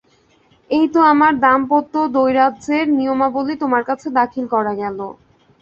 [0.69, 4.99] –এই তো আমার দাম্পত্য দ্বৈরাজ্যের নিয়মাবলী তোমার কাছে দাখিল করা গেল।